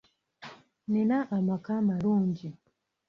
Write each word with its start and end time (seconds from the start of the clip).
Nnina 0.87 1.17
amaka 1.37 1.71
amalungi. 1.81 2.49